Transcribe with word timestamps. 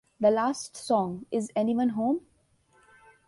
The 0.19 0.31
last 0.31 0.75
song, 0.75 1.27
Is 1.29 1.51
Anyone 1.55 1.89
Home? 1.89 2.21